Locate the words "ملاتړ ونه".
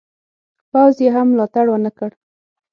1.31-1.91